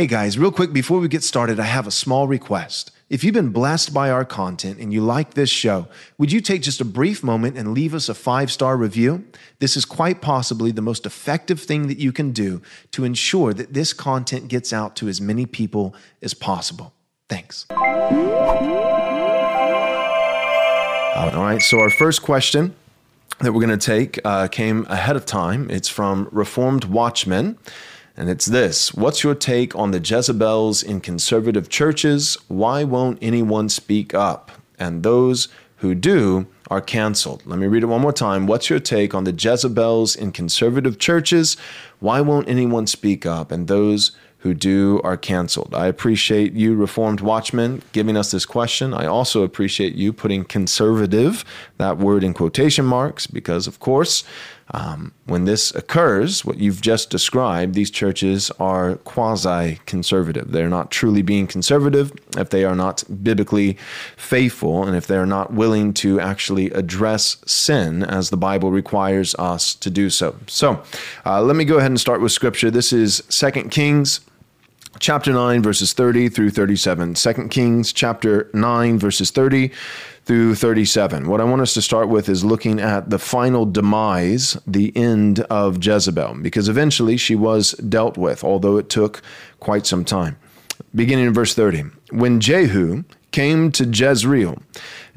[0.00, 2.90] Hey guys, real quick before we get started, I have a small request.
[3.10, 6.62] If you've been blessed by our content and you like this show, would you take
[6.62, 9.26] just a brief moment and leave us a five star review?
[9.58, 13.74] This is quite possibly the most effective thing that you can do to ensure that
[13.74, 16.94] this content gets out to as many people as possible.
[17.28, 17.66] Thanks.
[17.68, 17.76] All
[21.44, 22.74] right, so our first question
[23.40, 25.70] that we're going to take uh, came ahead of time.
[25.70, 27.58] It's from Reformed Watchmen.
[28.16, 32.36] And it's this What's your take on the Jezebels in conservative churches?
[32.48, 34.52] Why won't anyone speak up?
[34.78, 37.42] And those who do are canceled.
[37.46, 38.46] Let me read it one more time.
[38.46, 41.56] What's your take on the Jezebels in conservative churches?
[41.98, 43.50] Why won't anyone speak up?
[43.50, 45.74] And those who do are canceled.
[45.74, 48.94] I appreciate you, Reformed Watchmen, giving us this question.
[48.94, 51.44] I also appreciate you putting conservative,
[51.76, 54.24] that word in quotation marks, because of course,
[54.72, 60.52] um, when this occurs, what you've just described, these churches are quasi conservative.
[60.52, 63.76] They're not truly being conservative if they are not biblically
[64.16, 69.74] faithful and if they're not willing to actually address sin as the Bible requires us
[69.76, 70.36] to do so.
[70.46, 70.82] So
[71.26, 72.70] uh, let me go ahead and start with scripture.
[72.70, 74.20] This is Second Kings
[74.98, 79.70] chapter 9 verses 30 through 37 2 kings chapter 9 verses 30
[80.24, 81.28] through 37.
[81.28, 85.40] What I want us to start with is looking at the final demise, the end
[85.40, 89.22] of Jezebel, because eventually she was dealt with, although it took
[89.58, 90.36] quite some time.
[90.94, 91.84] Beginning in verse 30.
[92.10, 94.60] When Jehu came to Jezreel,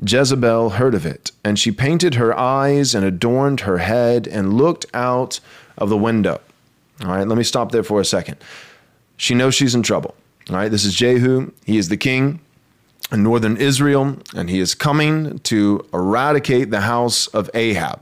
[0.05, 4.85] Jezebel heard of it, and she painted her eyes and adorned her head and looked
[4.93, 5.39] out
[5.77, 6.39] of the window.
[7.03, 8.37] All right, let me stop there for a second.
[9.17, 10.15] She knows she's in trouble.
[10.49, 11.51] All right, this is Jehu.
[11.65, 12.39] He is the king
[13.11, 18.01] in northern Israel, and he is coming to eradicate the house of Ahab.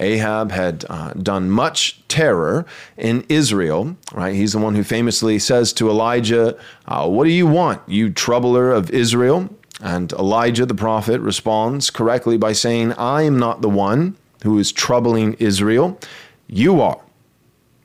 [0.00, 4.34] Ahab had uh, done much terror in Israel, right?
[4.34, 8.72] He's the one who famously says to Elijah, uh, What do you want, you troubler
[8.72, 9.48] of Israel?
[9.82, 14.72] And Elijah the prophet responds correctly by saying, I am not the one who is
[14.72, 15.98] troubling Israel.
[16.46, 17.00] You are.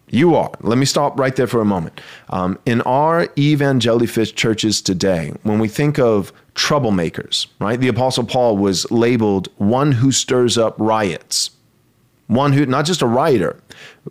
[0.09, 0.51] You are.
[0.61, 1.99] Let me stop right there for a moment.
[2.29, 7.79] Um, in our evangelical churches today, when we think of troublemakers, right?
[7.79, 11.51] The Apostle Paul was labeled one who stirs up riots,
[12.27, 13.61] one who, not just a rioter,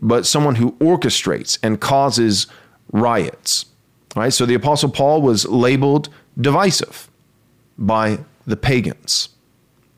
[0.00, 2.46] but someone who orchestrates and causes
[2.92, 3.66] riots,
[4.14, 4.32] right?
[4.32, 7.10] So the Apostle Paul was labeled divisive
[7.78, 9.30] by the pagans,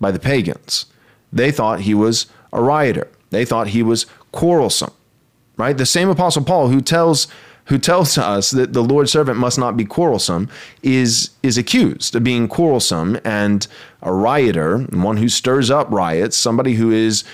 [0.01, 0.87] by the pagans.
[1.33, 4.93] They thought he was a rioter, they thought he was quarrelsome,
[5.56, 5.77] right?
[5.77, 7.27] The same Apostle Paul who tells
[7.66, 10.49] who tells us that the Lord's servant must not be quarrelsome,
[10.82, 13.66] is, is accused of being quarrelsome and
[14.03, 17.25] a rioter, one who stirs up riots, somebody who is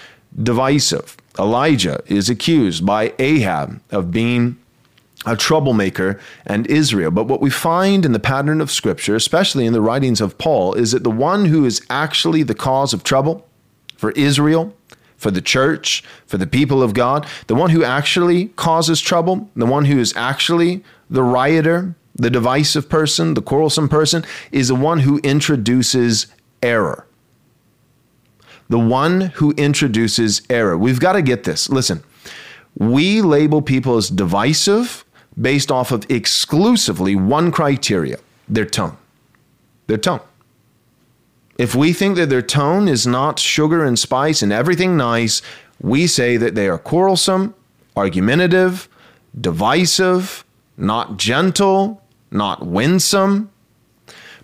[0.42, 1.16] divisive.
[1.38, 4.58] Elijah is accused by Ahab of being
[5.24, 7.10] a troublemaker and Israel.
[7.10, 10.74] But what we find in the pattern of Scripture, especially in the writings of Paul,
[10.74, 13.46] is that the one who is actually the cause of trouble
[13.96, 14.74] for Israel
[15.22, 19.64] for the church, for the people of God, the one who actually causes trouble, the
[19.64, 25.00] one who is actually the rioter, the divisive person, the quarrelsome person, is the one
[25.00, 26.26] who introduces
[26.60, 27.06] error.
[28.68, 30.76] The one who introduces error.
[30.76, 31.70] We've got to get this.
[31.70, 32.02] Listen,
[32.76, 35.04] we label people as divisive
[35.40, 38.18] based off of exclusively one criteria
[38.48, 38.96] their tone.
[39.86, 40.20] Their tone.
[41.58, 45.42] If we think that their tone is not sugar and spice and everything nice,
[45.80, 47.54] we say that they are quarrelsome,
[47.96, 48.88] argumentative,
[49.38, 50.44] divisive,
[50.76, 53.50] not gentle, not winsome.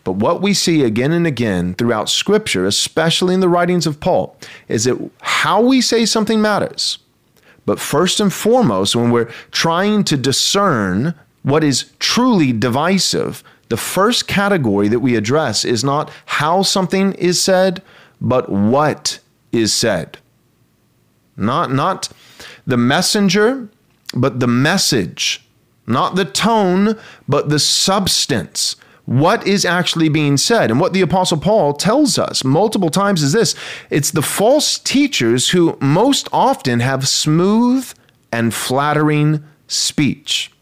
[0.05, 4.37] But what we see again and again throughout Scripture, especially in the writings of Paul,
[4.69, 6.99] is that how we say something matters.
[7.67, 14.27] But first and foremost, when we're trying to discern what is truly divisive, the first
[14.27, 17.83] category that we address is not how something is said,
[18.21, 19.21] but what
[19.53, 20.19] is said.
[21.37, 22.09] Not, not
[22.67, 23.69] the messenger,
[24.15, 25.45] but the message.
[25.87, 28.77] Not the tone, but the substance.
[29.07, 30.71] What is actually being said?
[30.71, 33.54] And what the Apostle Paul tells us multiple times is this
[33.89, 37.91] it's the false teachers who most often have smooth
[38.31, 40.53] and flattering speech.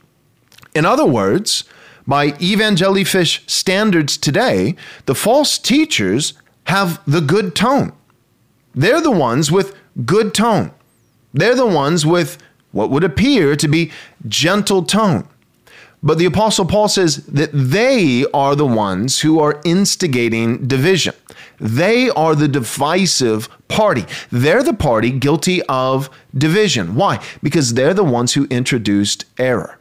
[0.77, 1.65] In other words,
[2.07, 4.77] by evangelifish standards today,
[5.07, 7.93] the false teachers have the good tone.
[8.75, 10.73] They're the ones with good tone.
[11.33, 12.39] They're the ones with
[12.73, 13.91] what would appear to be
[14.29, 15.27] gentle tone.
[16.03, 21.15] But the Apostle Paul says that they are the ones who are instigating division.
[21.59, 24.05] They are the divisive party.
[24.31, 26.95] They're the party guilty of division.
[26.95, 27.25] Why?
[27.43, 29.76] Because they're the ones who introduced error.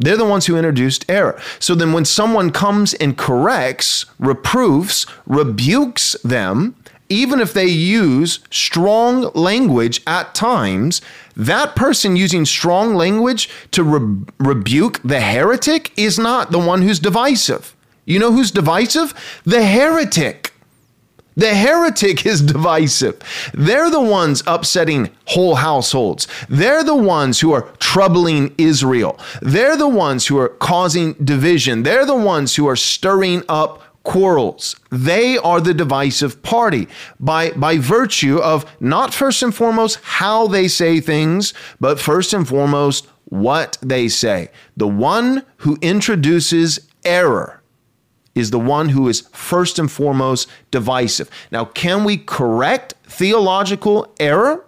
[0.00, 1.40] They're the ones who introduced error.
[1.58, 6.74] So then, when someone comes and corrects, reproofs, rebukes them,
[7.10, 11.02] even if they use strong language at times,
[11.36, 16.98] that person using strong language to re- rebuke the heretic is not the one who's
[16.98, 17.76] divisive.
[18.06, 19.12] You know who's divisive?
[19.44, 20.49] The heretic.
[21.36, 23.18] The heretic is divisive.
[23.54, 26.26] They're the ones upsetting whole households.
[26.48, 29.18] They're the ones who are troubling Israel.
[29.40, 31.84] They're the ones who are causing division.
[31.84, 34.76] They're the ones who are stirring up quarrels.
[34.90, 36.88] They are the divisive party
[37.18, 42.46] by, by virtue of not first and foremost how they say things, but first and
[42.48, 44.50] foremost what they say.
[44.76, 47.59] The one who introduces error
[48.40, 51.30] is the one who is first and foremost divisive.
[51.52, 54.64] Now, can we correct theological error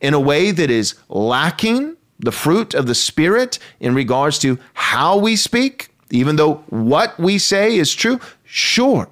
[0.00, 5.16] in a way that is lacking the fruit of the Spirit in regards to how
[5.18, 8.20] we speak, even though what we say is true?
[8.44, 9.08] Sure.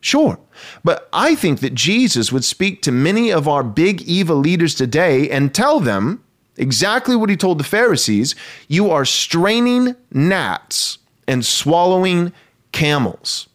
[0.00, 0.38] Sure.
[0.84, 5.28] But I think that Jesus would speak to many of our Big Eva leaders today
[5.30, 6.22] and tell them
[6.56, 8.34] exactly what he told the Pharisees
[8.68, 12.32] you are straining gnats and swallowing
[12.78, 13.48] camels.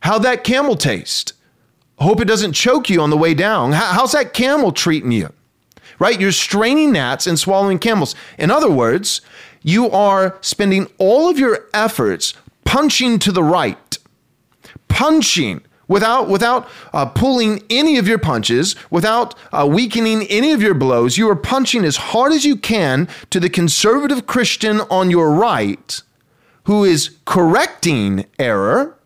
[0.00, 1.32] How'd that camel taste?
[1.96, 3.72] Hope it doesn't choke you on the way down.
[3.72, 5.32] How's that camel treating you?
[5.98, 6.20] Right?
[6.20, 8.14] You're straining gnats and swallowing camels.
[8.38, 9.22] In other words,
[9.62, 12.34] you are spending all of your efforts
[12.66, 13.96] punching to the right,
[14.88, 20.74] punching without without uh, pulling any of your punches, without uh, weakening any of your
[20.74, 21.16] blows.
[21.16, 26.02] You are punching as hard as you can to the conservative Christian on your right
[26.64, 28.98] who is correcting error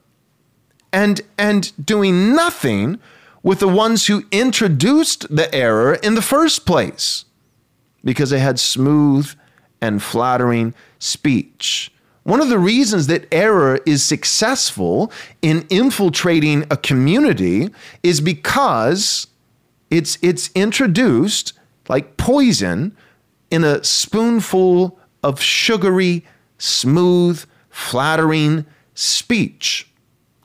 [0.92, 2.98] and, and doing nothing
[3.42, 7.24] with the ones who introduced the error in the first place
[8.04, 9.32] because they had smooth
[9.80, 11.92] and flattering speech.
[12.24, 15.12] One of the reasons that error is successful
[15.42, 17.70] in infiltrating a community
[18.02, 19.28] is because
[19.90, 21.52] it's, it's introduced
[21.88, 22.96] like poison
[23.50, 26.24] in a spoonful of sugary
[26.58, 29.88] smooth, flattering speech.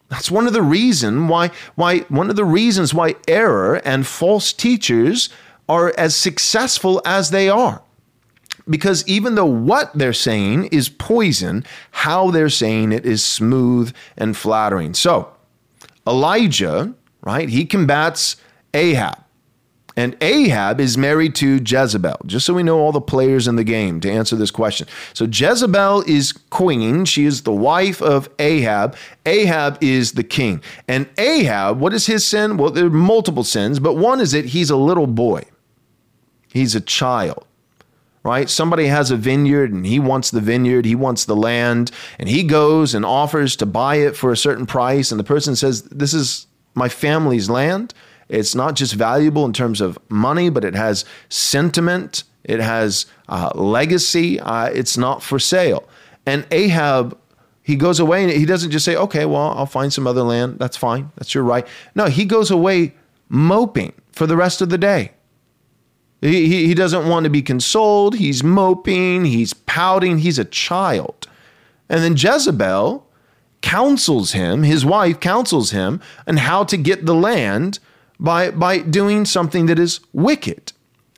[0.10, 4.52] That's one of the reason why why one of the reasons why error and false
[4.52, 5.30] teachers
[5.70, 7.82] are as successful as they are.
[8.70, 14.36] Because even though what they're saying is poison, how they're saying it is smooth and
[14.36, 14.94] flattering.
[14.94, 15.32] So,
[16.06, 17.48] Elijah, right?
[17.48, 18.36] He combats
[18.74, 19.18] Ahab.
[19.98, 23.64] And Ahab is married to Jezebel, just so we know all the players in the
[23.64, 24.88] game to answer this question.
[25.14, 27.04] So Jezebel is queen.
[27.06, 28.96] She is the wife of Ahab.
[29.26, 30.62] Ahab is the king.
[30.88, 32.56] And Ahab, what is his sin?
[32.56, 35.44] Well, there are multiple sins, but one is that he's a little boy,
[36.48, 37.46] he's a child.
[38.24, 38.52] Right?
[38.52, 41.90] Somebody has a vineyard and he wants the vineyard, he wants the land,
[42.20, 45.10] and he goes and offers to buy it for a certain price.
[45.12, 46.46] And the person says, This is
[46.76, 47.96] my family's land
[48.32, 53.52] it's not just valuable in terms of money, but it has sentiment, it has uh,
[53.54, 54.40] legacy.
[54.40, 55.88] Uh, it's not for sale.
[56.26, 57.18] And Ahab,
[57.62, 60.60] he goes away and he doesn't just say, okay, well, I'll find some other land.
[60.60, 61.12] That's fine.
[61.18, 61.68] That's your right.
[61.94, 62.94] No, he goes away
[63.28, 65.12] moping for the rest of the day.
[66.22, 68.16] He, he, he doesn't want to be consoled.
[68.16, 69.26] He's moping.
[69.26, 70.20] He's pouting.
[70.20, 71.28] He's a child.
[71.90, 73.06] And then Jezebel
[73.62, 77.80] counsels him, his wife counsels him, on how to get the land
[78.22, 80.72] by, by doing something that is wicked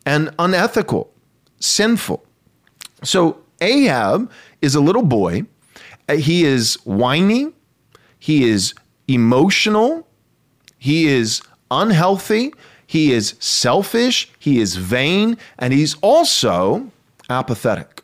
[0.05, 1.13] and unethical,
[1.59, 2.25] sinful.
[3.03, 4.31] So Ahab
[4.61, 5.43] is a little boy.
[6.07, 7.51] Uh, he is whiny.
[8.17, 8.73] He is
[9.07, 10.07] emotional.
[10.79, 12.53] He is unhealthy.
[12.87, 14.31] He is selfish.
[14.39, 15.37] He is vain.
[15.59, 16.89] And he's also
[17.29, 18.01] apathetic.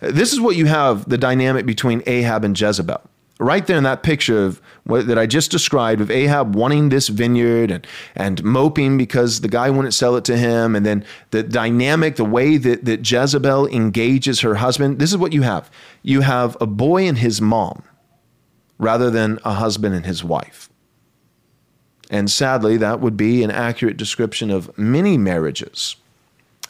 [0.00, 3.02] This is what you have the dynamic between Ahab and Jezebel
[3.38, 7.08] right there in that picture of what, that I just described of Ahab wanting this
[7.08, 10.74] vineyard and, and moping because the guy wouldn't sell it to him.
[10.74, 14.98] And then the dynamic, the way that, that Jezebel engages her husband.
[14.98, 15.70] This is what you have.
[16.02, 17.82] You have a boy and his mom
[18.78, 20.70] rather than a husband and his wife.
[22.10, 25.96] And sadly, that would be an accurate description of many marriages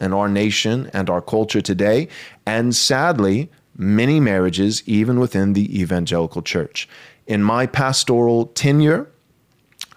[0.00, 2.08] in our nation and our culture today.
[2.46, 6.88] And sadly, many marriages, even within the evangelical church.
[7.26, 9.09] In my pastoral tenure,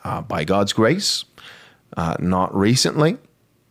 [0.04, 1.26] uh, by God's grace,
[1.98, 3.18] uh, not recently,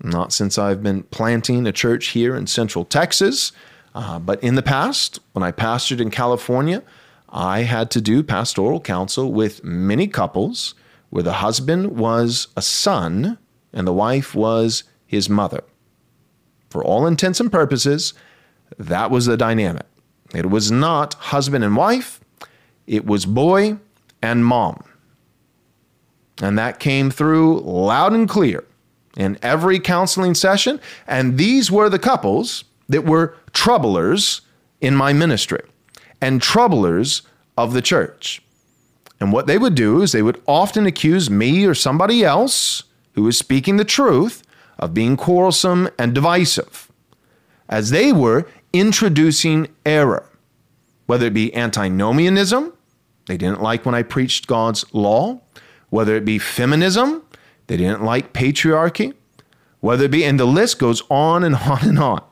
[0.03, 3.53] not since I've been planting a church here in Central Texas,
[3.95, 6.83] uh, but in the past, when I pastored in California,
[7.29, 10.75] I had to do pastoral counsel with many couples
[11.11, 13.39] where the husband was a son
[13.73, 15.65] and the wife was his mother.
[16.71, 18.15] For all intents and purposes,
[18.79, 19.87] that was the dynamic.
[20.35, 22.21] It was not husband and wife,
[22.87, 23.79] it was boy
[24.23, 24.85] and mom.
[26.41, 28.65] And that came through loud and clear
[29.17, 30.81] in every counseling session.
[31.07, 34.43] And these were the couples that were troublers
[34.81, 35.63] in my ministry
[36.21, 37.23] and troublers
[37.57, 38.43] of the church.
[39.21, 43.25] And what they would do is they would often accuse me or somebody else who
[43.25, 44.45] was speaking the truth
[44.79, 46.91] of being quarrelsome and divisive,
[47.69, 50.29] as they were introducing error,
[51.07, 52.73] whether it be antinomianism,
[53.27, 55.41] they didn't like when I preached God's law,
[55.91, 57.23] whether it be feminism,
[57.67, 59.15] they didn't like patriarchy,
[59.81, 62.23] whether it be, and the list goes on and on and on.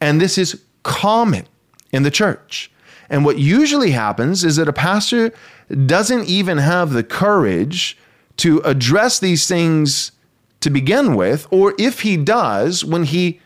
[0.00, 1.46] And this is common
[1.92, 2.70] in the church.
[3.10, 5.32] And what usually happens is that a pastor
[5.86, 7.98] doesn't even have the courage
[8.38, 10.12] to address these things
[10.60, 13.40] to begin with, or if he does, when he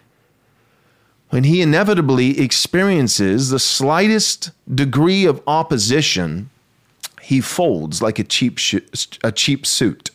[1.31, 6.51] when he inevitably experiences the slightest degree of opposition,
[7.21, 8.77] he folds like a cheap sh-
[9.23, 10.11] a cheap suit.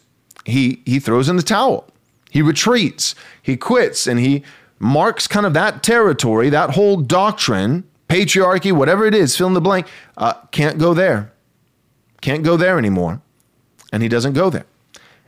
[0.45, 1.87] He he throws in the towel.
[2.31, 3.13] He retreats.
[3.41, 4.43] He quits and he
[4.79, 9.61] marks kind of that territory, that whole doctrine, patriarchy, whatever it is, fill in the
[9.61, 11.31] blank, uh, can't go there.
[12.21, 13.21] Can't go there anymore.
[13.91, 14.65] And he doesn't go there.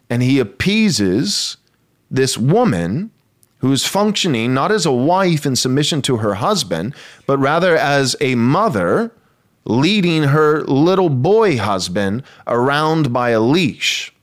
[0.09, 1.57] And he appeases
[2.09, 3.11] this woman
[3.65, 6.93] who is functioning not as a wife in submission to her husband,
[7.25, 9.11] but rather as a mother
[9.63, 14.13] leading her little boy husband around by a leash.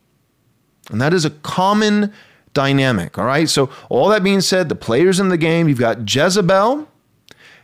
[0.92, 2.12] And that is a common
[2.54, 3.49] dynamic, all right?
[3.49, 6.87] So, all that being said, the players in the game, you've got Jezebel,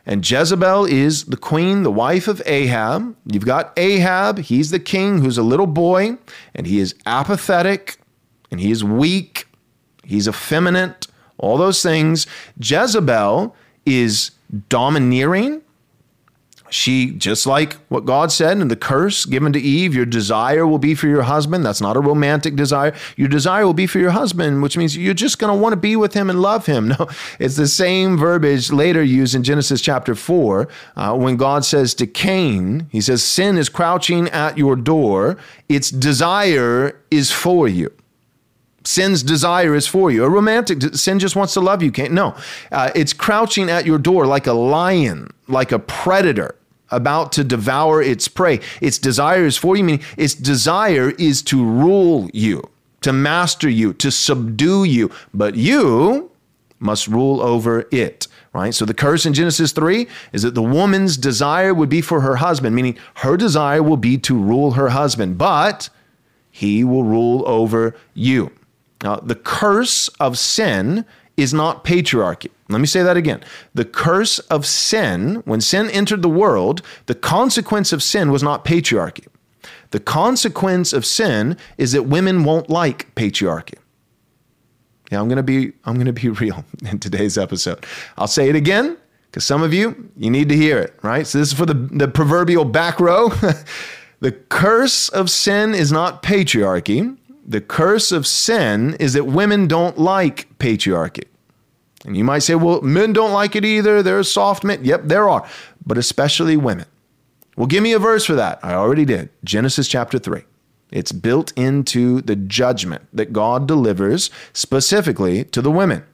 [0.04, 3.14] and Jezebel is the queen, the wife of Ahab.
[3.24, 6.18] You've got Ahab, he's the king who's a little boy,
[6.56, 7.98] and he is apathetic,
[8.50, 9.46] and he is weak,
[10.02, 11.06] he's effeminate,
[11.38, 12.26] all those things.
[12.60, 13.54] Jezebel
[13.86, 14.32] is
[14.68, 15.62] domineering.
[16.70, 20.78] She, just like what God said in the curse given to Eve, your desire will
[20.78, 21.64] be for your husband.
[21.64, 22.94] That's not a romantic desire.
[23.16, 25.78] Your desire will be for your husband, which means you're just going to want to
[25.78, 26.78] be with him and love him.
[26.98, 27.06] No,
[27.38, 32.06] it's the same verbiage later used in Genesis chapter 4 uh, when God says to
[32.06, 35.36] Cain, He says, Sin is crouching at your door,
[35.68, 37.92] its desire is for you.
[38.88, 40.24] Sin's desire is for you.
[40.24, 41.92] A romantic sin just wants to love you.
[41.92, 42.34] Can't no.
[42.72, 46.54] Uh, it's crouching at your door like a lion, like a predator
[46.90, 48.60] about to devour its prey.
[48.80, 52.62] Its desire is for you, meaning its desire is to rule you,
[53.02, 55.10] to master you, to subdue you.
[55.34, 56.30] But you
[56.78, 58.26] must rule over it.
[58.54, 58.74] Right?
[58.74, 62.36] So the curse in Genesis 3 is that the woman's desire would be for her
[62.36, 65.90] husband, meaning her desire will be to rule her husband, but
[66.50, 68.50] he will rule over you.
[69.02, 71.04] Now, the curse of sin
[71.36, 72.50] is not patriarchy.
[72.68, 73.42] Let me say that again.
[73.72, 78.64] The curse of sin, when sin entered the world, the consequence of sin was not
[78.64, 79.26] patriarchy.
[79.90, 83.74] The consequence of sin is that women won't like patriarchy.
[85.10, 87.86] Yeah, I'm to be I'm to be real in today's episode.
[88.18, 88.98] I'll say it again
[89.30, 91.26] because some of you you need to hear it, right?
[91.26, 93.28] So this is for the the proverbial back row.
[94.20, 97.16] the curse of sin is not patriarchy
[97.48, 101.24] the curse of sin is that women don't like patriarchy.
[102.04, 104.02] And you might say, well, men don't like it either.
[104.02, 104.84] There are soft men.
[104.84, 105.48] Yep, there are,
[105.84, 106.86] but especially women.
[107.56, 108.60] Well, give me a verse for that.
[108.62, 109.30] I already did.
[109.42, 110.42] Genesis chapter 3.
[110.92, 116.04] It's built into the judgment that God delivers specifically to the women.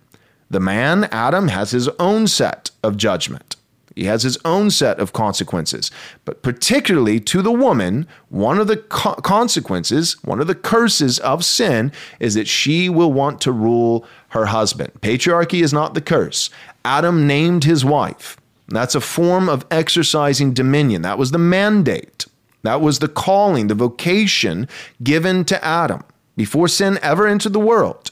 [0.49, 3.57] The man, Adam, has his own set of judgment.
[3.95, 5.91] He has his own set of consequences.
[6.25, 11.45] But particularly to the woman, one of the co- consequences, one of the curses of
[11.45, 14.93] sin is that she will want to rule her husband.
[15.01, 16.51] Patriarchy is not the curse.
[16.85, 18.37] Adam named his wife.
[18.69, 21.03] That's a form of exercising dominion.
[21.03, 22.27] That was the mandate.
[22.63, 24.69] That was the calling, the vocation
[25.03, 26.03] given to Adam
[26.37, 28.11] before sin ever entered the world.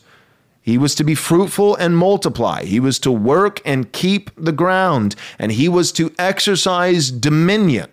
[0.63, 2.65] He was to be fruitful and multiply.
[2.65, 5.17] He was to work and keep the ground.
[5.39, 7.91] And he was to exercise dominion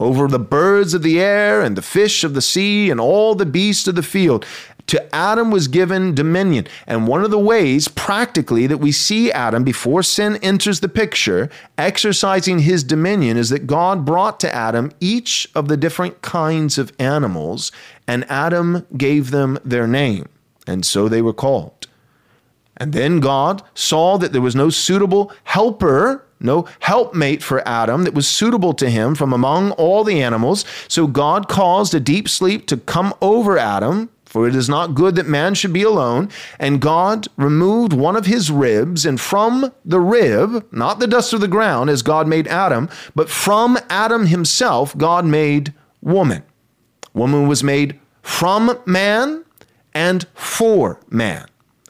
[0.00, 3.46] over the birds of the air and the fish of the sea and all the
[3.46, 4.44] beasts of the field.
[4.88, 6.66] To Adam was given dominion.
[6.86, 11.50] And one of the ways, practically, that we see Adam before sin enters the picture,
[11.76, 16.92] exercising his dominion, is that God brought to Adam each of the different kinds of
[16.98, 17.70] animals,
[18.06, 20.26] and Adam gave them their name.
[20.66, 21.77] And so they were called.
[22.78, 28.14] And then God saw that there was no suitable helper, no helpmate for Adam that
[28.14, 30.64] was suitable to him from among all the animals.
[30.86, 35.14] So God caused a deep sleep to come over Adam, For it is not good
[35.16, 36.28] that man should be alone.
[36.58, 41.40] And God removed one of his ribs, and from the rib, not the dust of
[41.40, 46.42] the ground, as God made Adam, but from Adam himself, God made woman.
[47.14, 49.44] Woman was made from man
[49.94, 51.46] and for man,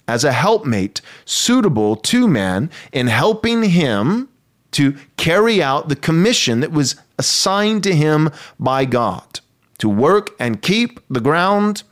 [0.08, 4.28] as a helpmate suitable to man in helping him
[4.72, 9.40] to carry out the commission that was assigned to him by God
[9.78, 11.84] to work and keep the ground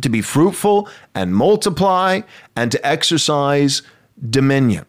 [0.00, 2.20] to be fruitful and multiply
[2.56, 3.82] and to exercise
[4.30, 4.86] dominion.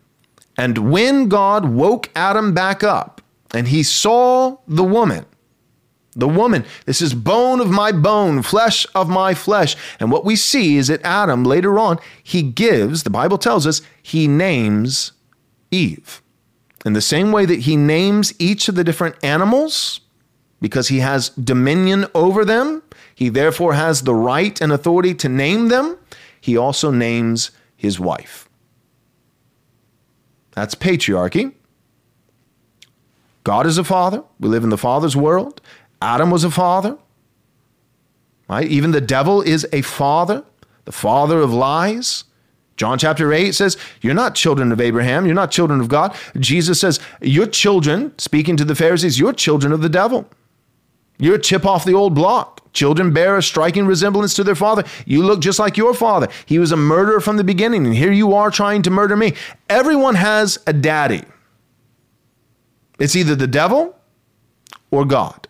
[0.58, 3.22] And when God woke Adam back up
[3.54, 5.26] and he saw the woman,
[6.16, 9.76] the woman, this is bone of my bone, flesh of my flesh.
[10.00, 13.82] And what we see is that Adam, later on, he gives, the Bible tells us,
[14.02, 15.14] he names
[15.72, 16.22] Eve.
[16.86, 20.02] In the same way that he names each of the different animals,
[20.62, 22.84] because he has dominion over them,
[23.16, 25.98] he therefore has the right and authority to name them.
[26.40, 28.48] He also names his wife.
[30.52, 31.54] That's patriarchy.
[33.44, 34.24] God is a father.
[34.40, 35.62] We live in the father's world.
[36.04, 36.98] Adam was a father.
[38.50, 38.68] Right?
[38.68, 40.44] Even the devil is a father,
[40.84, 42.26] the father of lies.
[42.76, 45.26] John chapter 8 says, You're not children of Abraham.
[45.26, 46.14] You're not children of God.
[46.38, 50.28] Jesus says, You're children, speaking to the Pharisees, you're children of the devil.
[51.20, 52.60] You're a chip off the old block.
[52.74, 54.84] Children bear a striking resemblance to their father.
[55.06, 56.28] You look just like your father.
[56.46, 59.36] He was a murderer from the beginning, and here you are trying to murder me.
[59.70, 61.24] Everyone has a daddy.
[63.00, 63.96] It's either the devil
[64.92, 65.48] or God.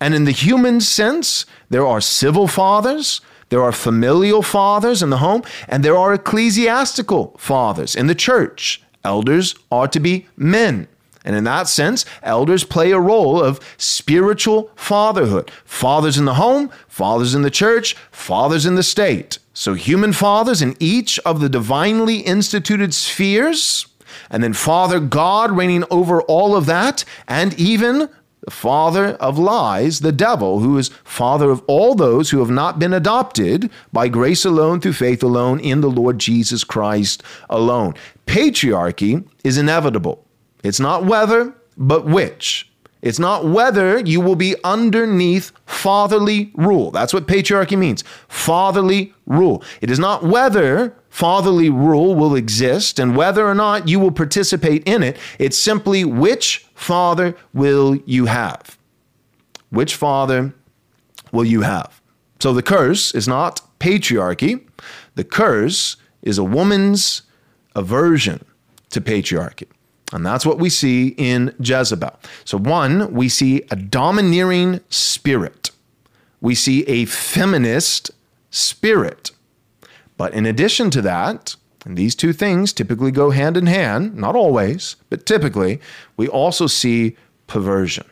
[0.00, 5.18] And in the human sense, there are civil fathers, there are familial fathers in the
[5.18, 8.82] home, and there are ecclesiastical fathers in the church.
[9.04, 10.88] Elders are to be men.
[11.24, 15.50] And in that sense, elders play a role of spiritual fatherhood.
[15.64, 19.38] Fathers in the home, fathers in the church, fathers in the state.
[19.52, 23.86] So, human fathers in each of the divinely instituted spheres,
[24.30, 28.08] and then Father God reigning over all of that, and even
[28.42, 32.78] the father of lies, the devil, who is father of all those who have not
[32.78, 37.94] been adopted by grace alone, through faith alone, in the Lord Jesus Christ alone.
[38.26, 40.26] Patriarchy is inevitable.
[40.62, 42.70] It's not whether, but which.
[43.02, 46.90] It's not whether you will be underneath fatherly rule.
[46.90, 49.62] That's what patriarchy means fatherly rule.
[49.80, 54.82] It is not whether fatherly rule will exist and whether or not you will participate
[54.86, 55.18] in it.
[55.38, 58.78] It's simply which father will you have?
[59.68, 60.54] Which father
[61.32, 62.00] will you have?
[62.40, 64.66] So the curse is not patriarchy,
[65.14, 67.22] the curse is a woman's
[67.74, 68.44] aversion
[68.90, 69.66] to patriarchy.
[70.12, 72.18] And that's what we see in Jezebel.
[72.44, 75.70] So, one, we see a domineering spirit,
[76.40, 78.10] we see a feminist
[78.50, 79.30] spirit.
[80.20, 81.56] But in addition to that,
[81.86, 85.80] and these two things typically go hand in hand, not always, but typically,
[86.18, 88.04] we also see perversion.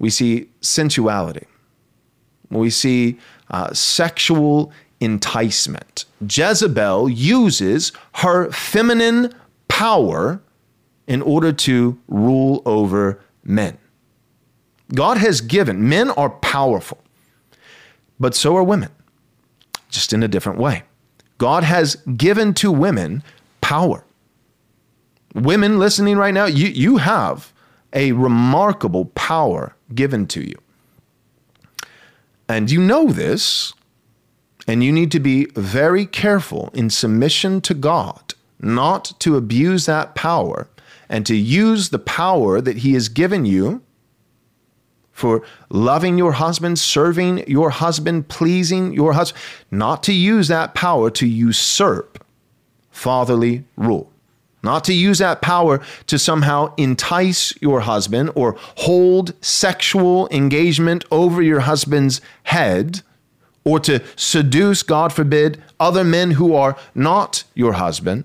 [0.00, 1.46] We see sensuality.
[2.50, 3.20] We see
[3.52, 6.06] uh, sexual enticement.
[6.28, 9.32] Jezebel uses her feminine
[9.68, 10.42] power
[11.06, 13.78] in order to rule over men.
[14.92, 16.98] God has given, men are powerful,
[18.18, 18.90] but so are women,
[19.88, 20.82] just in a different way.
[21.42, 23.20] God has given to women
[23.60, 24.04] power.
[25.34, 27.52] Women listening right now, you, you have
[27.92, 30.54] a remarkable power given to you.
[32.48, 33.72] And you know this,
[34.68, 40.14] and you need to be very careful in submission to God, not to abuse that
[40.14, 40.68] power
[41.08, 43.82] and to use the power that He has given you
[45.12, 51.10] for loving your husband, serving your husband, pleasing your husband, not to use that power
[51.10, 52.24] to usurp
[52.90, 54.10] fatherly rule.
[54.64, 61.42] Not to use that power to somehow entice your husband or hold sexual engagement over
[61.42, 63.02] your husband's head
[63.64, 68.24] or to seduce, God forbid, other men who are not your husband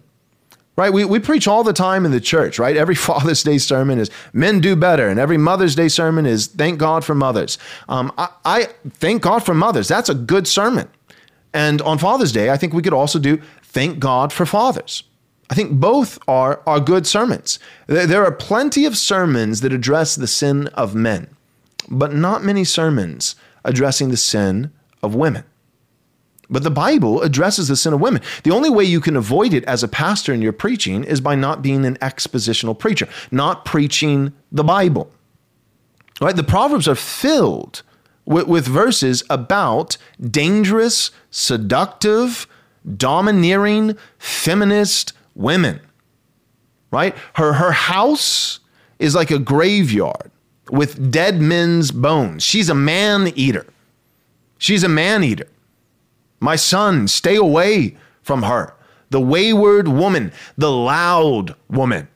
[0.77, 0.93] right?
[0.93, 2.77] We, we preach all the time in the church, right?
[2.77, 6.79] Every Father's Day sermon is men do better, and every Mother's Day sermon is thank
[6.79, 7.57] God for mothers.
[7.89, 9.87] Um, I, I thank God for mothers.
[9.87, 10.87] That's a good sermon.
[11.53, 15.03] And on Father's Day, I think we could also do thank God for fathers.
[15.49, 17.57] I think both are, are good sermons.
[17.87, 21.27] There are plenty of sermons that address the sin of men,
[21.89, 25.45] but not many sermons addressing the sin of women.
[26.49, 28.21] But the Bible addresses the sin of women.
[28.43, 31.35] The only way you can avoid it as a pastor in your preaching is by
[31.35, 35.11] not being an expositional preacher, not preaching the Bible.
[36.21, 36.35] Right?
[36.35, 37.83] The Proverbs are filled
[38.25, 42.47] with, with verses about dangerous, seductive,
[42.95, 45.81] domineering, feminist women.
[46.91, 47.15] Right?
[47.33, 48.59] Her, her house
[48.99, 50.31] is like a graveyard
[50.71, 52.43] with dead men's bones.
[52.43, 53.65] She's a man eater.
[54.57, 55.47] She's a man eater.
[56.39, 58.75] My son, stay away from her.
[59.09, 62.07] The wayward woman, the loud woman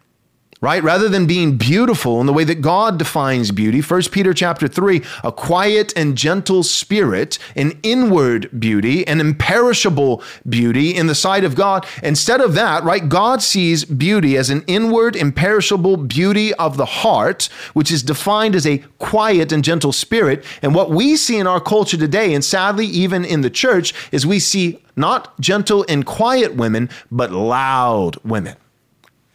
[0.61, 0.83] right?
[0.83, 5.01] Rather than being beautiful in the way that god defines beauty 1 peter chapter 3
[5.23, 11.55] a quiet and gentle spirit an inward beauty an imperishable beauty in the sight of
[11.55, 11.85] god.
[12.03, 17.49] Instead of that right god sees beauty as an inward imperishable beauty of the heart
[17.73, 20.45] which is defined as a quiet and gentle spirit.
[20.61, 24.27] And what we see in our culture today and sadly even in the church is
[24.27, 28.55] we see not gentle and quiet women but loud women.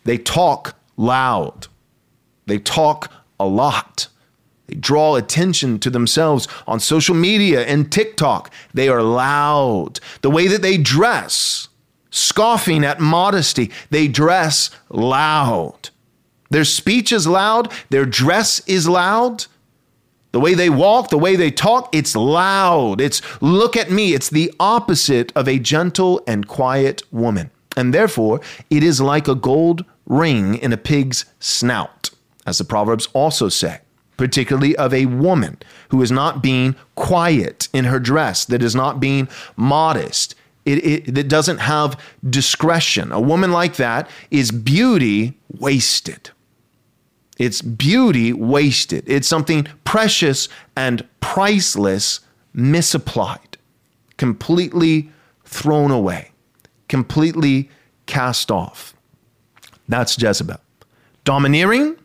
[0.04, 1.68] They talk loud.
[2.46, 4.08] They talk a lot.
[4.66, 8.52] They draw attention to themselves on social media and TikTok.
[8.74, 10.00] They are loud.
[10.22, 11.68] The way that they dress,
[12.10, 15.90] scoffing at modesty, they dress loud.
[16.50, 19.46] Their speech is loud, their dress is loud.
[20.32, 23.00] The way they walk, the way they talk, it's loud.
[23.00, 24.12] It's look at me.
[24.12, 27.50] It's the opposite of a gentle and quiet woman.
[27.74, 32.10] And therefore, it is like a gold ring in a pig's snout,
[32.46, 33.80] as the Proverbs also say,
[34.16, 35.58] particularly of a woman
[35.90, 40.34] who is not being quiet in her dress, that is not being modest.
[40.64, 43.12] It, it, that doesn't have discretion.
[43.12, 46.30] A woman like that is beauty wasted.
[47.38, 49.04] It's beauty wasted.
[49.06, 52.20] It's something precious and priceless
[52.52, 53.58] misapplied,
[54.16, 55.10] completely
[55.44, 56.32] thrown away,
[56.88, 57.70] completely
[58.06, 58.95] cast off.
[59.88, 60.60] That's Jezebel.
[61.24, 61.96] Domineering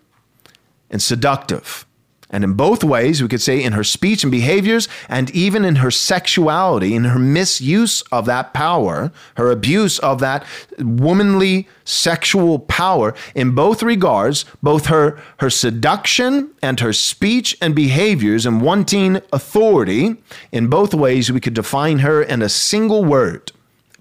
[0.90, 1.86] and seductive.
[2.34, 5.76] And in both ways, we could say in her speech and behaviors, and even in
[5.78, 10.46] her sexuality, in her misuse of that power, her abuse of that
[10.80, 18.46] womanly sexual power, in both regards, both her, her seduction and her speech and behaviors
[18.46, 20.16] and wanting authority,
[20.54, 23.52] in both ways, we could define her in a single word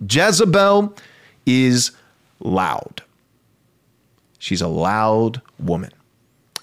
[0.08, 0.94] Jezebel
[1.44, 1.90] is
[2.38, 3.02] loud.
[4.40, 5.92] She's a loud woman.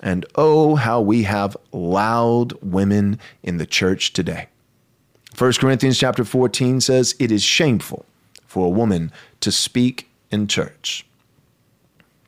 [0.02, 4.50] And oh, how we have loud women in the church today.
[5.38, 8.06] 1 Corinthians chapter 14 says, It is shameful
[8.46, 9.12] for a woman
[9.42, 11.06] to speak in church.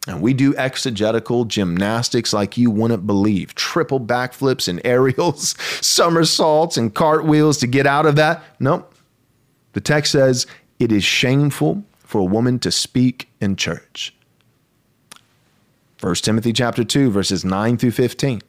[0.07, 6.93] And we do exegetical gymnastics like you wouldn't believe triple backflips and aerials, somersaults and
[6.93, 8.43] cartwheels to get out of that.
[8.59, 8.93] Nope.
[9.73, 10.45] The text says,
[10.77, 14.13] It is shameful for a woman to speak in church.
[16.01, 18.41] 1 Timothy chapter 2 verses 9 through 15.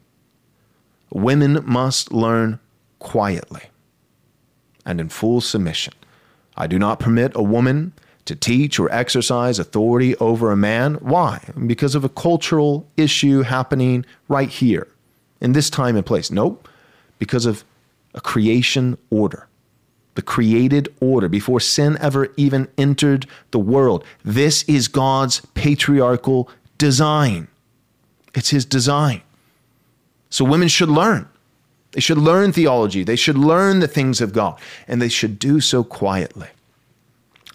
[1.12, 2.60] Women must learn
[3.00, 3.62] quietly
[4.86, 5.94] and in full submission.
[6.56, 7.92] I do not permit a woman
[8.26, 10.94] to teach or exercise authority over a man.
[10.96, 11.42] Why?
[11.66, 14.86] Because of a cultural issue happening right here
[15.40, 16.30] in this time and place.
[16.30, 16.68] Nope.
[17.18, 17.64] Because of
[18.14, 19.48] a creation order.
[20.14, 24.04] The created order before sin ever even entered the world.
[24.24, 26.48] This is God's patriarchal
[26.80, 27.46] design.
[28.34, 29.22] It's his design.
[30.30, 31.28] So women should learn.
[31.92, 33.04] They should learn theology.
[33.04, 34.58] They should learn the things of God.
[34.88, 36.48] And they should do so quietly.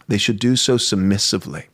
[0.07, 1.65] They should do so submissively.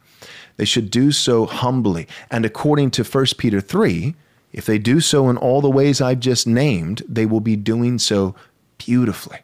[0.57, 2.07] They should do so humbly.
[2.29, 4.15] And according to 1 Peter 3,
[4.53, 7.99] if they do so in all the ways I've just named, they will be doing
[7.99, 8.35] so
[8.77, 9.39] beautifully.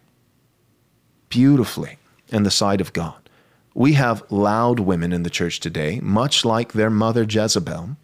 [1.30, 1.98] Beautifully
[2.30, 3.27] in the sight of God.
[3.78, 7.96] We have loud women in the church today, much like their mother Jezebel.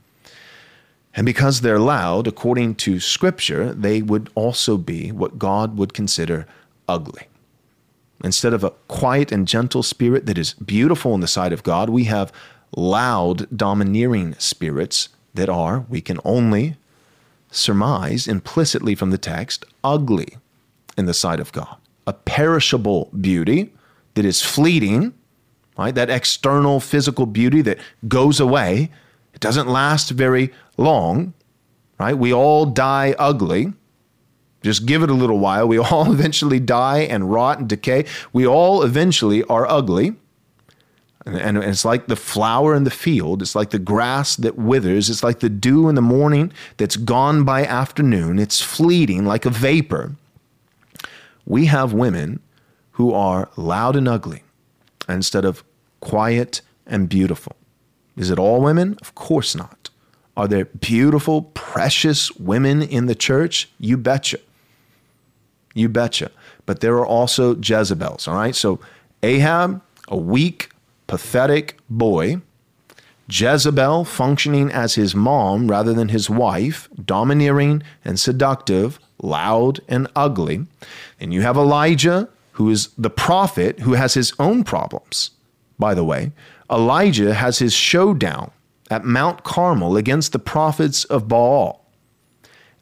[1.16, 6.46] And because they're loud, according to Scripture, they would also be what God would consider
[6.88, 7.24] ugly.
[8.24, 11.90] Instead of a quiet and gentle spirit that is beautiful in the sight of God,
[11.90, 12.32] we have
[12.78, 16.78] loud, domineering spirits that are, we can only
[17.50, 20.38] surmise implicitly from the text, ugly
[20.96, 21.78] in the sight of God.
[22.06, 23.74] A perishable beauty
[24.14, 25.16] that is fleeting
[25.78, 25.94] right?
[25.96, 28.92] That external physical beauty that goes away.
[29.34, 31.34] It doesn't last very long,
[32.00, 32.18] right?
[32.18, 33.74] We all die ugly.
[34.62, 35.68] Just give it a little while.
[35.68, 38.06] We all eventually die and rot and decay.
[38.32, 40.16] We all eventually are ugly.
[41.26, 43.42] And it's like the flower in the field.
[43.42, 45.10] It's like the grass that withers.
[45.10, 48.40] It's like the dew in the morning that's gone by afternoon.
[48.40, 50.16] It's fleeting like a vapor.
[51.46, 52.42] We have women
[52.92, 54.44] who are loud and ugly
[55.08, 55.64] instead of
[56.00, 57.56] quiet and beautiful.
[58.16, 58.98] Is it all women?
[59.02, 59.90] Of course not.
[60.36, 63.70] Are there beautiful, precious women in the church?
[63.80, 64.40] You betcha.
[65.74, 66.32] You betcha.
[66.66, 68.56] But there are also Jezebels, all right?
[68.56, 68.80] So
[69.22, 70.70] Ahab, a weak,
[71.08, 72.42] pathetic boy.
[73.30, 80.66] Jezebel functioning as his mom rather than his wife, domineering and seductive, loud and ugly.
[81.20, 85.32] And you have Elijah, who is the prophet who has his own problems.
[85.78, 86.32] By the way,
[86.70, 88.52] Elijah has his showdown
[88.90, 91.86] at Mount Carmel against the prophets of Baal.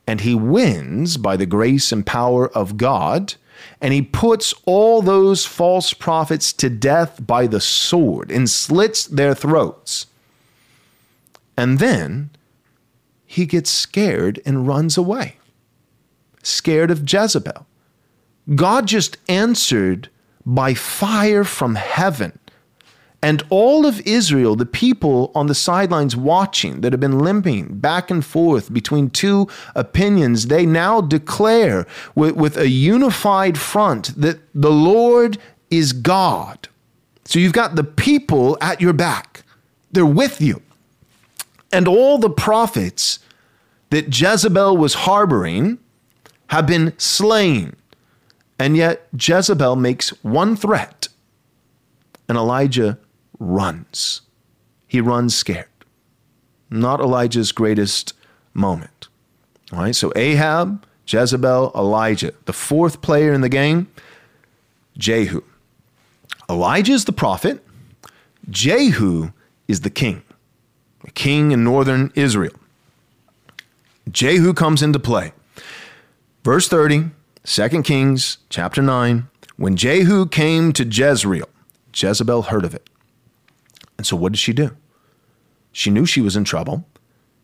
[0.07, 3.35] And he wins by the grace and power of God
[3.79, 9.33] and he puts all those false prophets to death by the sword and slits their
[9.33, 10.07] throats.
[11.57, 12.31] And then
[13.25, 15.37] he gets scared and runs away,
[16.43, 17.65] scared of Jezebel.
[18.55, 20.09] God just answered
[20.45, 22.37] by fire from heaven
[23.23, 28.09] and all of Israel, the people on the sidelines watching that have been limping back
[28.09, 31.85] and forth between two opinions, they now declare
[32.15, 35.37] with, with a unified front that the Lord
[35.69, 36.67] is God.
[37.25, 39.43] So you've got the people at your back,
[39.91, 40.61] they're with you.
[41.71, 43.19] And all the prophets
[43.91, 45.77] that Jezebel was harboring
[46.47, 47.75] have been slain.
[48.61, 51.07] And yet Jezebel makes one threat,
[52.29, 52.99] and Elijah
[53.39, 54.21] runs.
[54.87, 55.65] He runs scared.
[56.69, 58.13] Not Elijah's greatest
[58.53, 59.07] moment.
[59.73, 62.33] All right, so Ahab, Jezebel, Elijah.
[62.45, 63.87] The fourth player in the game,
[64.95, 65.41] Jehu.
[66.47, 67.65] Elijah is the prophet,
[68.47, 69.31] Jehu
[69.67, 70.21] is the king,
[71.03, 72.53] the king in northern Israel.
[74.11, 75.33] Jehu comes into play.
[76.43, 77.09] Verse 30,
[77.43, 79.27] 2 Kings chapter 9.
[79.57, 81.49] When Jehu came to Jezreel,
[81.91, 82.87] Jezebel heard of it.
[83.97, 84.77] And so, what did she do?
[85.71, 86.85] She knew she was in trouble.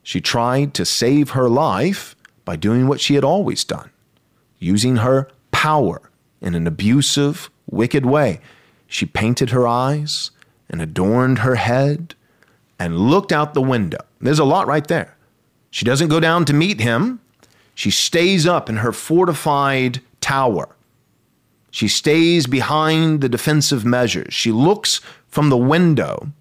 [0.04, 3.90] She tried to save her life by doing what she had always done,
[4.60, 8.40] using her power in an abusive, wicked way.
[8.86, 10.30] She painted her eyes
[10.70, 12.14] and adorned her head
[12.78, 14.06] and looked out the window.
[14.22, 15.18] There's a lot right there.
[15.72, 17.20] She doesn't go down to meet him.
[17.78, 20.68] She stays up in her fortified tower.
[21.70, 24.34] She stays behind the defensive measures.
[24.34, 26.32] She looks from the window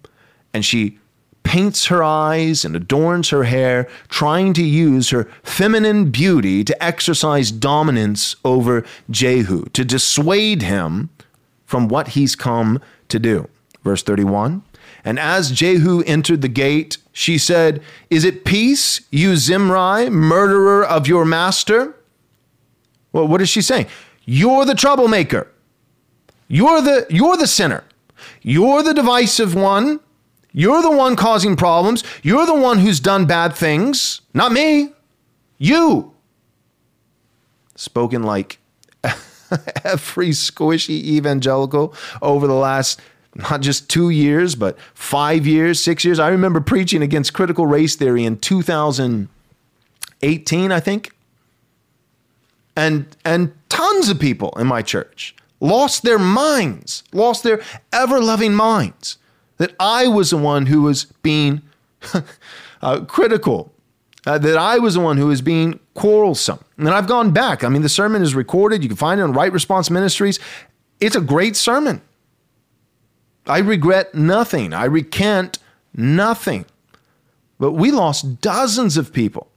[0.51, 0.97] and she
[1.43, 7.51] paints her eyes and adorns her hair, trying to use her feminine beauty to exercise
[7.51, 11.11] dominance over Jehu, to dissuade him
[11.65, 13.47] from what he's come to do.
[13.83, 14.63] Verse 31
[15.07, 21.07] And as Jehu entered the gate, she said, Is it peace, you Zimri, murderer of
[21.07, 21.95] your master?
[23.13, 23.85] Well, what is she saying?
[24.25, 25.47] You're the troublemaker.
[26.49, 27.85] You're the, you're the sinner.
[28.41, 30.01] You're the divisive one.
[30.51, 32.03] You're the one causing problems.
[32.21, 34.91] You're the one who's done bad things, not me.
[35.57, 36.15] You.
[37.77, 38.59] Spoken like
[39.85, 42.99] every squishy evangelical over the last
[43.37, 46.19] not just two years, but five years, six years.
[46.19, 51.11] I remember preaching against critical race theory in 2018, I think.
[52.75, 58.53] And, and tons of people in my church lost their minds, lost their ever loving
[58.53, 59.17] minds
[59.57, 61.63] that I was the one who was being
[62.81, 63.73] uh, critical,
[64.25, 66.59] uh, that I was the one who was being quarrelsome.
[66.77, 67.63] And I've gone back.
[67.63, 68.83] I mean, the sermon is recorded.
[68.83, 70.39] You can find it on Right Response Ministries.
[70.99, 72.01] It's a great sermon.
[73.47, 74.73] I regret nothing.
[74.73, 75.59] I recant
[75.93, 76.65] nothing.
[77.59, 79.49] But we lost dozens of people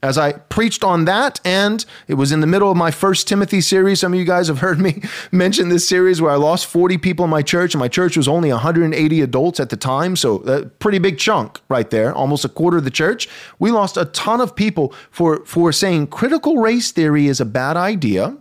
[0.00, 3.60] as I preached on that, and it was in the middle of my first Timothy
[3.60, 3.98] series.
[3.98, 7.24] Some of you guys have heard me mention this series where I lost 40 people
[7.24, 10.14] in my church, and my church was only 180 adults at the time.
[10.14, 13.28] So, a pretty big chunk right there, almost a quarter of the church.
[13.58, 17.76] We lost a ton of people for, for saying critical race theory is a bad
[17.76, 18.36] idea.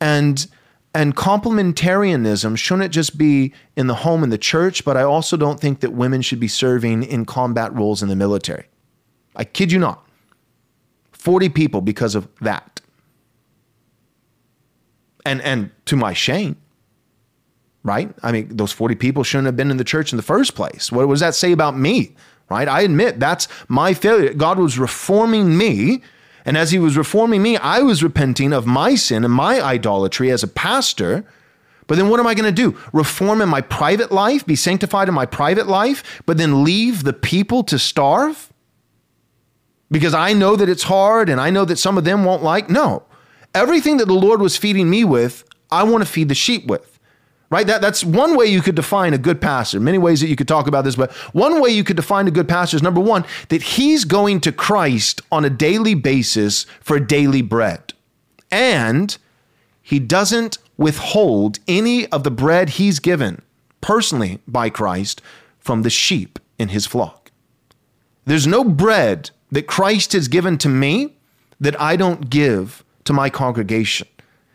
[0.00, 0.46] And
[0.96, 5.60] and complementarianism shouldn't just be in the home and the church, but I also don't
[5.60, 8.64] think that women should be serving in combat roles in the military.
[9.36, 10.08] I kid you not.
[11.12, 12.80] 40 people because of that.
[15.26, 16.56] And and to my shame,
[17.82, 18.14] right?
[18.22, 20.90] I mean, those 40 people shouldn't have been in the church in the first place.
[20.90, 22.16] What does that say about me?
[22.48, 22.68] Right?
[22.68, 24.32] I admit that's my failure.
[24.32, 26.00] God was reforming me.
[26.46, 30.30] And as he was reforming me, I was repenting of my sin and my idolatry
[30.30, 31.26] as a pastor.
[31.86, 32.78] But then what am I going to do?
[32.92, 37.12] Reform in my private life, be sanctified in my private life, but then leave the
[37.12, 38.50] people to starve?
[39.90, 42.68] because I know that it's hard and I know that some of them won't like.
[42.68, 43.04] No.
[43.54, 46.95] Everything that the Lord was feeding me with, I want to feed the sheep with.
[47.48, 47.66] Right?
[47.66, 49.78] That, that's one way you could define a good pastor.
[49.78, 52.32] Many ways that you could talk about this, but one way you could define a
[52.32, 56.98] good pastor is number one, that he's going to Christ on a daily basis for
[56.98, 57.92] daily bread.
[58.50, 59.16] And
[59.80, 63.42] he doesn't withhold any of the bread he's given
[63.80, 65.22] personally by Christ
[65.60, 67.30] from the sheep in his flock.
[68.24, 71.16] There's no bread that Christ has given to me
[71.60, 74.08] that I don't give to my congregation.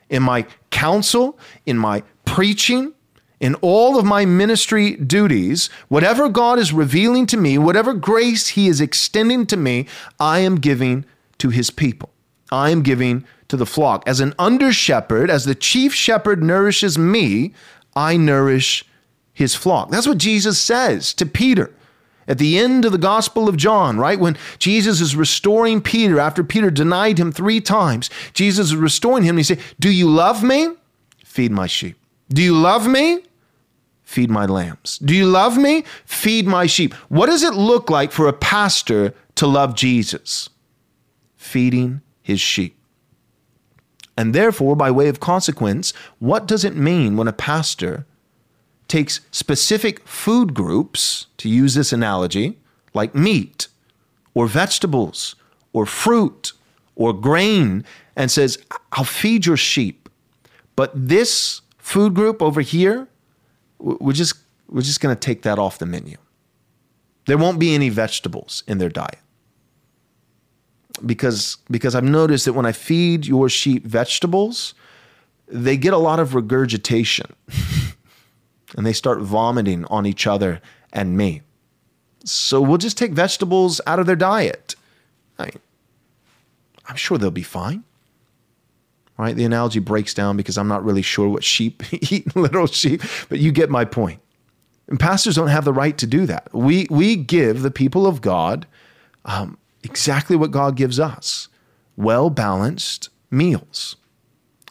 [0.09, 2.93] In my counsel, in my preaching,
[3.41, 8.69] in all of my ministry duties, whatever God is revealing to me, whatever grace He
[8.69, 9.85] is extending to me,
[10.17, 11.03] I am giving
[11.39, 12.09] to His people.
[12.53, 14.07] I am giving to the flock.
[14.07, 17.53] As an under shepherd, as the chief shepherd nourishes me,
[17.97, 18.85] I nourish
[19.33, 19.89] His flock.
[19.89, 21.73] That's what Jesus says to Peter
[22.29, 24.17] at the end of the Gospel of John, right?
[24.19, 29.31] When Jesus is restoring Peter after Peter denied him three times, Jesus is restoring him.
[29.31, 30.69] And he said, Do you love me?
[31.25, 32.00] Feed my sheep.
[32.31, 33.23] Do you love me?
[34.11, 34.97] feed my lambs.
[34.99, 35.85] Do you love me?
[36.05, 36.93] Feed my sheep.
[37.07, 40.49] What does it look like for a pastor to love Jesus?
[41.37, 42.77] Feeding his sheep.
[44.17, 48.05] And therefore, by way of consequence, what does it mean when a pastor
[48.89, 52.59] takes specific food groups, to use this analogy,
[52.93, 53.69] like meat
[54.33, 55.35] or vegetables
[55.71, 56.51] or fruit
[56.97, 57.85] or grain,
[58.17, 58.57] and says,
[58.91, 60.09] I'll feed your sheep.
[60.75, 63.07] But this food group over here,
[63.79, 64.35] we're just
[64.69, 66.17] we're just going to take that off the menu.
[67.25, 69.19] There won't be any vegetables in their diet.
[71.05, 74.73] Because because I've noticed that when I feed your sheep vegetables,
[75.47, 77.33] they get a lot of regurgitation.
[78.77, 80.61] and they start vomiting on each other
[80.93, 81.41] and me.
[82.23, 84.75] So we'll just take vegetables out of their diet.
[85.39, 85.59] I mean,
[86.87, 87.83] I'm sure they'll be fine
[89.17, 89.35] right?
[89.35, 93.39] The analogy breaks down because I'm not really sure what sheep eat, literal sheep, but
[93.39, 94.19] you get my point.
[94.87, 96.49] And pastors don't have the right to do that.
[96.53, 98.67] We, we give the people of God
[99.25, 101.47] um, exactly what God gives us
[101.95, 103.95] well balanced meals.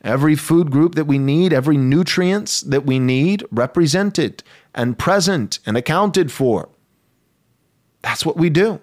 [0.03, 4.43] Every food group that we need, every nutrients that we need, represented
[4.75, 6.71] and present and accounted for.
[8.03, 8.81] That's what we do.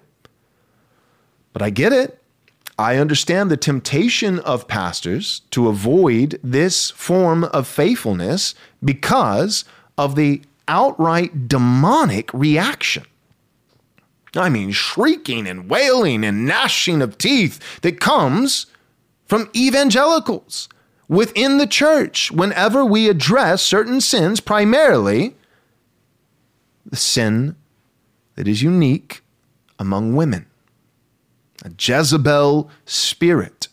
[1.52, 2.17] But I get it.
[2.78, 9.64] I understand the temptation of pastors to avoid this form of faithfulness because
[9.96, 13.04] of the outright demonic reaction.
[14.36, 18.66] I mean, shrieking and wailing and gnashing of teeth that comes
[19.26, 20.68] from evangelicals
[21.08, 25.34] within the church whenever we address certain sins, primarily
[26.86, 27.56] the sin
[28.36, 29.22] that is unique
[29.80, 30.46] among women
[31.64, 33.68] a Jezebel spirit.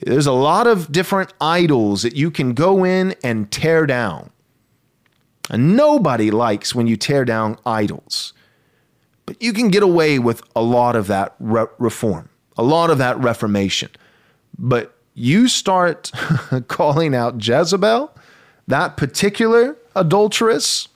[0.00, 4.30] There's a lot of different idols that you can go in and tear down.
[5.50, 8.32] And nobody likes when you tear down idols.
[9.26, 12.98] But you can get away with a lot of that re- reform, a lot of
[12.98, 13.90] that reformation.
[14.56, 16.12] But you start
[16.68, 18.14] calling out Jezebel,
[18.68, 20.88] that particular adulteress,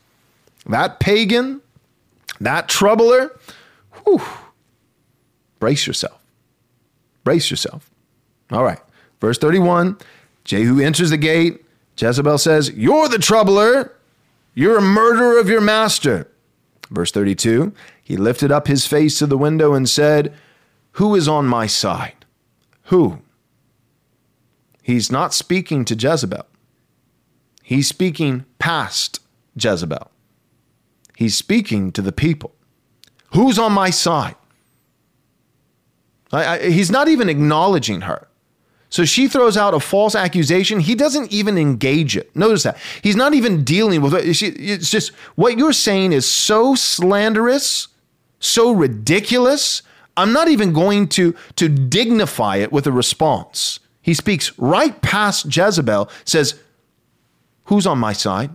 [0.66, 1.60] that pagan,
[2.40, 3.38] that troubler,
[4.04, 4.22] whew,
[5.62, 6.20] Brace yourself.
[7.22, 7.88] Brace yourself.
[8.50, 8.80] All right.
[9.20, 9.96] Verse 31
[10.42, 11.64] Jehu enters the gate.
[11.96, 13.94] Jezebel says, You're the troubler.
[14.54, 16.26] You're a murderer of your master.
[16.90, 17.72] Verse 32
[18.02, 20.34] He lifted up his face to the window and said,
[20.94, 22.24] Who is on my side?
[22.86, 23.22] Who?
[24.82, 26.44] He's not speaking to Jezebel.
[27.62, 29.20] He's speaking past
[29.54, 30.10] Jezebel.
[31.16, 32.52] He's speaking to the people.
[33.32, 34.34] Who's on my side?
[36.32, 38.28] I, I, he's not even acknowledging her.
[38.88, 40.80] So she throws out a false accusation.
[40.80, 42.34] He doesn't even engage it.
[42.36, 42.76] Notice that.
[43.02, 44.42] He's not even dealing with it.
[44.42, 47.88] It's just what you're saying is so slanderous,
[48.38, 49.80] so ridiculous.
[50.14, 53.80] I'm not even going to, to dignify it with a response.
[54.02, 56.60] He speaks right past Jezebel, says,
[57.66, 58.50] Who's on my side?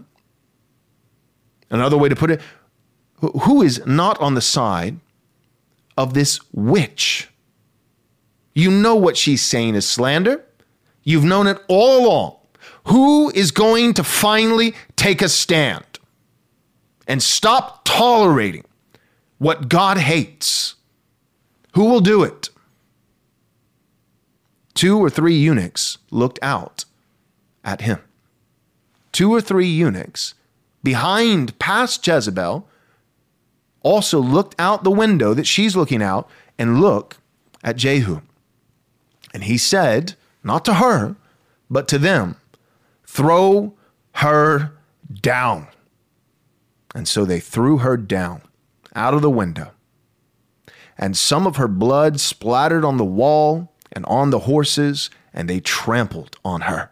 [1.71, 2.41] Another way to put it,
[3.19, 4.99] who is not on the side
[5.97, 7.29] of this witch?
[8.57, 10.43] You know what she's saying is slander.
[11.03, 12.37] You've known it all along.
[12.85, 15.99] Who is going to finally take a stand
[17.07, 18.65] and stop tolerating
[19.37, 20.73] what God hates?
[21.73, 22.49] Who will do it?
[24.73, 26.85] Two or three eunuchs looked out
[27.63, 27.99] at him.
[29.11, 30.33] Two or three eunuchs
[30.81, 32.67] behind past Jezebel
[33.83, 36.27] also looked out the window that she's looking out
[36.57, 37.17] and look
[37.63, 38.21] at Jehu.
[39.37, 41.15] And he said, not to her,
[41.69, 42.37] but to them,
[43.05, 43.75] throw
[44.13, 44.71] her
[45.13, 45.67] down.
[46.95, 48.41] And so they threw her down
[48.95, 49.73] out of the window.
[50.97, 55.59] And some of her blood splattered on the wall and on the horses, and they
[55.59, 56.89] trampled on her.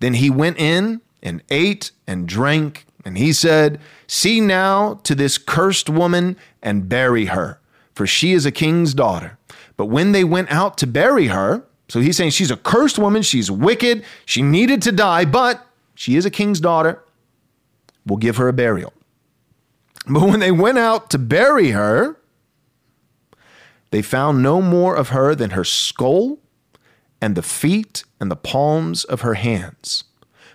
[0.00, 5.38] Then he went in and ate and drank, and he said, See now to this
[5.38, 7.60] cursed woman and bury her,
[7.94, 9.38] for she is a king's daughter.
[9.76, 13.22] But when they went out to bury her, so he's saying she's a cursed woman,
[13.22, 17.02] she's wicked, she needed to die, but she is a king's daughter.
[18.06, 18.92] We'll give her a burial.
[20.06, 22.16] But when they went out to bury her,
[23.90, 26.38] they found no more of her than her skull
[27.20, 30.04] and the feet and the palms of her hands.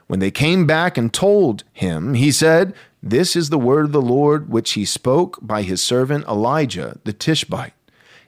[0.07, 4.01] When they came back and told him, he said, This is the word of the
[4.01, 7.73] Lord which he spoke by his servant Elijah the Tishbite.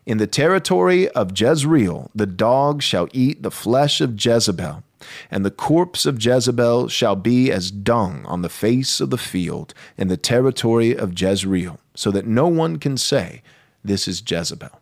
[0.06, 4.84] In the territory of Jezreel, the dog shall eat the flesh of Jezebel,
[5.30, 9.76] and the corpse of Jezebel shall be as dung on the face of the field
[9.98, 13.44] in the territory of Jezreel, so that no one can say,
[13.84, 14.80] This is Jezebel.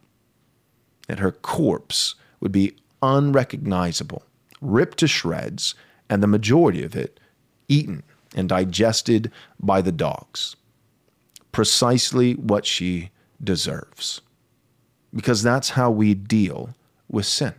[1.09, 4.24] And her corpse would be unrecognizable,
[4.61, 5.76] ripped to shreds,
[6.09, 7.20] and the majority of it
[7.67, 8.03] eaten
[8.36, 10.55] and digested by the dogs.
[11.51, 13.09] Precisely what she
[13.43, 14.22] deserves
[15.14, 16.70] because that's how we deal
[17.10, 17.53] with sin.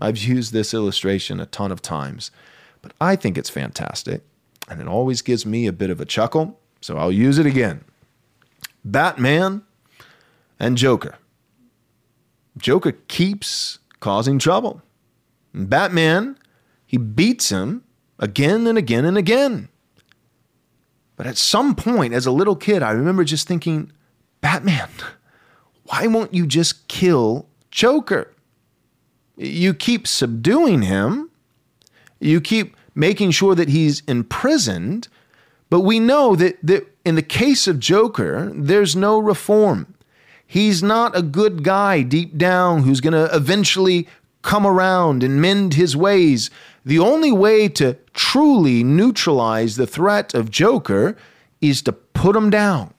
[0.00, 2.30] I've used this illustration a ton of times,
[2.82, 4.22] but I think it's fantastic,
[4.68, 7.84] and it always gives me a bit of a chuckle, so I'll use it again.
[8.84, 9.62] Batman
[10.60, 11.16] and Joker.
[12.56, 14.82] Joker keeps causing trouble.
[15.52, 16.38] Batman,
[16.86, 17.84] he beats him
[18.18, 19.68] again and again and again.
[21.16, 23.92] But at some point, as a little kid, I remember just thinking,
[24.40, 24.88] Batman,
[25.88, 28.32] why won't you just kill Joker?
[29.36, 31.30] You keep subduing him,
[32.20, 35.08] you keep making sure that he's imprisoned,
[35.70, 39.94] but we know that, that in the case of Joker, there's no reform.
[40.46, 44.08] He's not a good guy deep down who's going to eventually
[44.42, 46.50] come around and mend his ways.
[46.84, 51.16] The only way to truly neutralize the threat of Joker
[51.60, 52.94] is to put him down.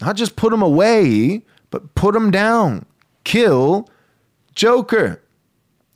[0.00, 2.86] Not just put him away, but put him down.
[3.24, 3.88] Kill
[4.54, 5.22] Joker.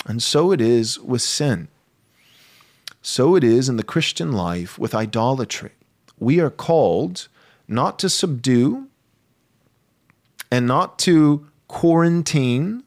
[0.07, 1.69] And so it is with sin.
[3.03, 5.73] So it is in the Christian life with idolatry.
[6.19, 7.29] We are called
[7.69, 8.89] not to subdue
[10.51, 12.83] and not to quarantine,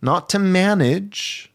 [0.00, 1.52] not to manage,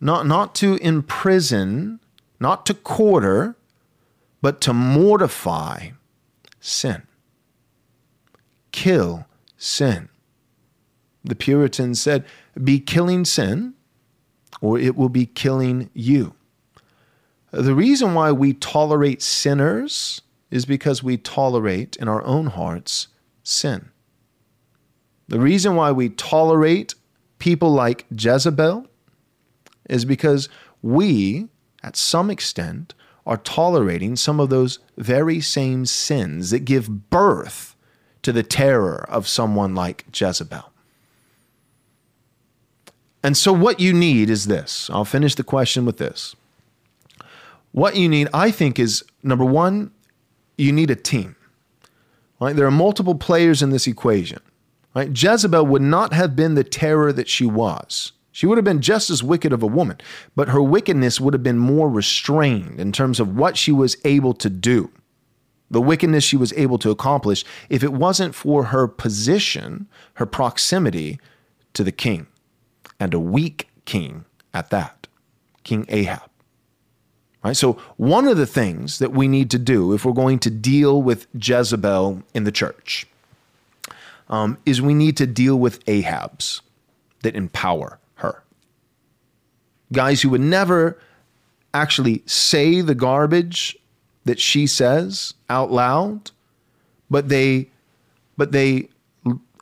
[0.00, 2.00] not, not to imprison,
[2.40, 3.56] not to quarter,
[4.40, 5.90] but to mortify
[6.60, 7.02] sin
[8.74, 9.24] kill
[9.56, 10.08] sin.
[11.22, 12.24] The Puritans said,
[12.62, 13.74] be killing sin,
[14.60, 16.34] or it will be killing you.
[17.52, 20.20] The reason why we tolerate sinners
[20.50, 23.06] is because we tolerate in our own hearts
[23.44, 23.90] sin.
[25.28, 26.96] The reason why we tolerate
[27.38, 28.88] people like Jezebel
[29.88, 30.48] is because
[30.82, 31.46] we,
[31.84, 32.92] at some extent,
[33.24, 37.73] are tolerating some of those very same sins that give birth
[38.24, 40.70] to the terror of someone like Jezebel.
[43.22, 44.90] And so, what you need is this.
[44.90, 46.36] I'll finish the question with this.
[47.72, 49.90] What you need, I think, is number one,
[50.58, 51.36] you need a team.
[52.40, 52.54] Right?
[52.54, 54.40] There are multiple players in this equation.
[54.94, 55.10] Right?
[55.10, 58.12] Jezebel would not have been the terror that she was.
[58.30, 59.98] She would have been just as wicked of a woman,
[60.36, 64.34] but her wickedness would have been more restrained in terms of what she was able
[64.34, 64.90] to do
[65.70, 71.18] the wickedness she was able to accomplish if it wasn't for her position, her proximity
[71.72, 72.26] to the king,
[73.00, 75.06] and a weak king at that,
[75.64, 76.30] King Ahab.
[77.42, 77.56] Right?
[77.56, 81.02] So, one of the things that we need to do if we're going to deal
[81.02, 83.06] with Jezebel in the church
[84.28, 86.62] um, is we need to deal with Ahabs
[87.22, 88.42] that empower her.
[89.92, 90.98] Guys who would never
[91.74, 93.76] actually say the garbage
[94.24, 96.30] that she says out loud,
[97.10, 97.70] but they
[98.36, 98.88] but they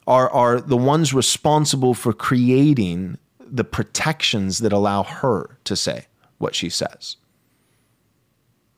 [0.06, 6.06] are are the ones responsible for creating the protections that allow her to say
[6.38, 7.16] what she says.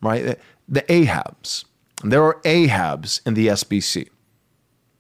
[0.03, 0.39] Right?
[0.69, 1.65] The Ahabs.
[2.03, 4.09] There are Ahabs in the SBC.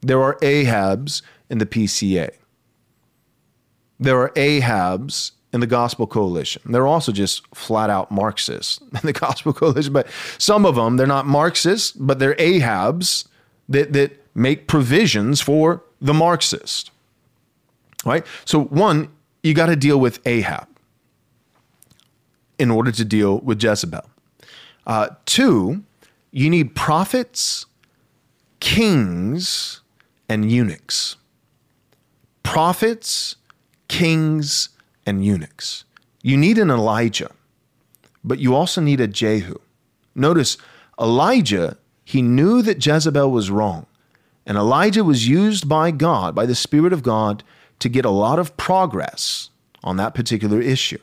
[0.00, 2.30] There are Ahabs in the PCA.
[3.98, 6.60] There are Ahabs in the Gospel Coalition.
[6.66, 11.06] They're also just flat out Marxists in the Gospel Coalition, but some of them, they're
[11.06, 13.26] not Marxists, but they're Ahabs
[13.68, 16.90] that, that make provisions for the Marxist.
[18.04, 18.26] Right?
[18.44, 19.10] So, one,
[19.44, 20.66] you got to deal with Ahab
[22.58, 24.04] in order to deal with Jezebel.
[24.86, 25.84] Uh, two,
[26.32, 27.66] you need prophets,
[28.58, 29.82] kings,
[30.28, 31.16] and eunuchs.
[32.42, 33.36] Prophets,
[33.88, 34.70] kings,
[35.06, 35.84] and eunuchs.
[36.22, 37.30] you need an Elijah,
[38.22, 39.56] but you also need a Jehu.
[40.14, 40.56] Notice
[40.98, 43.86] Elijah, he knew that Jezebel was wrong.
[44.46, 47.42] And Elijah was used by God, by the Spirit of God,
[47.78, 49.50] to get a lot of progress
[49.82, 50.98] on that particular issue.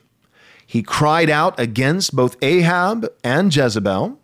[0.66, 4.18] He cried out against both Ahab and Jezebel,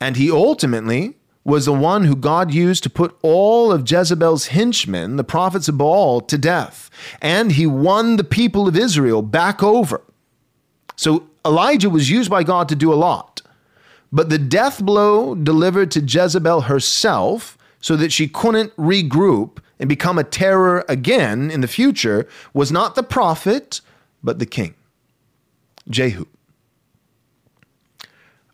[0.00, 5.16] and he ultimately was the one who God used to put all of Jezebel's henchmen,
[5.16, 6.90] the prophets of Baal, to death.
[7.20, 10.02] And he won the people of Israel back over.
[10.96, 13.42] So Elijah was used by God to do a lot.
[14.10, 20.18] But the death blow delivered to Jezebel herself so that she couldn't regroup and become
[20.18, 23.80] a terror again in the future was not the prophet,
[24.22, 24.74] but the king,
[25.90, 26.26] Jehu.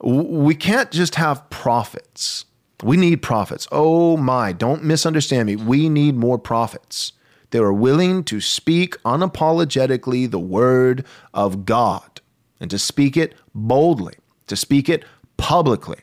[0.03, 2.47] We can't just have prophets.
[2.83, 3.68] We need prophets.
[3.70, 5.57] Oh my, don't misunderstand me.
[5.57, 7.12] We need more prophets.
[7.51, 11.05] They are willing to speak unapologetically the word
[11.35, 12.20] of God
[12.61, 14.14] and to speak it boldly,
[14.47, 15.05] to speak it
[15.37, 15.99] publicly.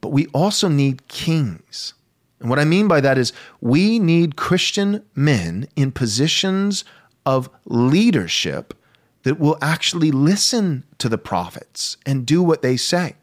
[0.00, 1.94] But we also need kings.
[2.40, 6.84] And what I mean by that is we need Christian men in positions
[7.24, 8.74] of leadership
[9.22, 13.14] that will actually listen to the prophets and do what they say.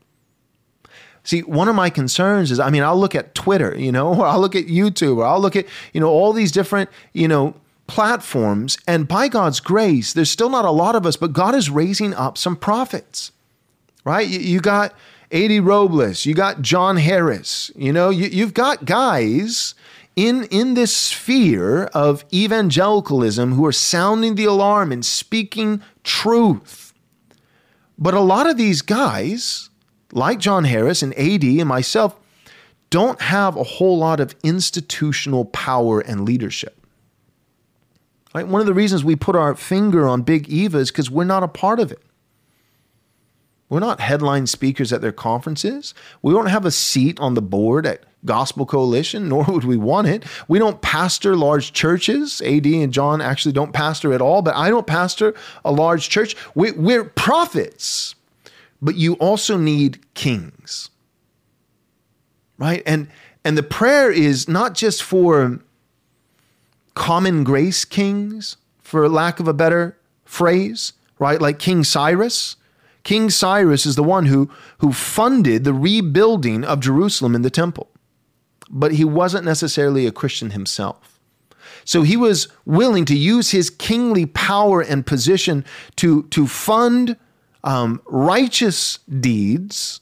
[1.24, 4.26] See, one of my concerns is I mean, I'll look at Twitter, you know, or
[4.26, 7.56] I'll look at YouTube, or I'll look at, you know, all these different, you know,
[7.88, 8.78] platforms.
[8.88, 12.14] And by God's grace, there's still not a lot of us, but God is raising
[12.14, 13.34] up some prophets,
[14.06, 14.28] right?
[14.28, 14.96] You, got
[15.32, 15.60] A.D.
[15.60, 19.76] Robles, you got John Harris, you know, you, you've got guys
[20.16, 26.94] in, in this sphere of evangelicalism who are sounding the alarm and speaking truth.
[27.98, 29.70] But a lot of these guys,
[30.14, 32.16] like John Harris and AD and myself,
[32.90, 36.86] don't have a whole lot of institutional power and leadership.
[38.34, 38.48] Right?
[38.48, 41.44] One of the reasons we put our finger on Big Eva is because we're not
[41.44, 42.02] a part of it.
[43.70, 45.94] We're not headline speakers at their conferences.
[46.22, 50.08] We don't have a seat on the board at Gospel Coalition, nor would we want
[50.08, 50.26] it.
[50.50, 52.42] We don't pastor large churches.
[52.42, 55.34] AD and John actually don't pastor at all, but I don't pastor
[55.64, 56.36] a large church.
[56.54, 58.16] We, we're prophets,
[58.82, 60.90] but you also need kings.
[62.58, 62.84] Right?
[62.86, 63.08] And
[63.44, 65.60] and the prayer is not just for
[66.94, 71.42] common grace kings, for lack of a better phrase, right?
[71.42, 72.56] Like King Cyrus.
[73.04, 77.92] King Cyrus is the one who, who funded the rebuilding of Jerusalem in the temple
[78.72, 81.20] but he wasn't necessarily a Christian himself.
[81.84, 85.66] So he was willing to use his kingly power and position
[85.98, 87.18] to, to fund
[87.64, 90.02] um, righteous deeds,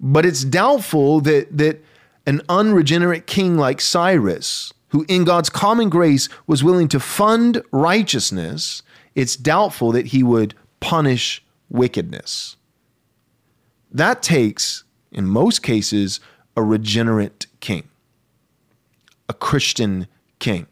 [0.00, 1.82] but it's doubtful that, that
[2.26, 8.82] an unregenerate king like Cyrus, who in God's common grace was willing to fund righteousness,
[9.14, 12.56] it's doubtful that he would punish wickedness.
[13.90, 16.20] That takes, in most cases,
[16.56, 17.88] a regenerate king,
[19.28, 20.06] a Christian
[20.38, 20.66] king,